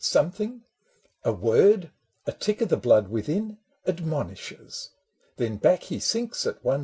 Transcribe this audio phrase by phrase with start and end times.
[0.03, 0.63] Something,
[1.23, 1.91] a word,
[2.25, 4.89] a tick o' the blood within Admonishes:
[5.37, 6.79] then back he sinks at once iv.